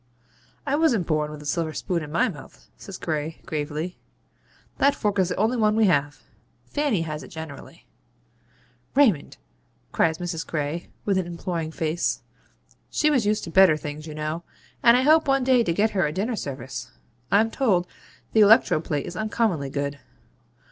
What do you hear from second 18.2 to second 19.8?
the electro plate is uncommonly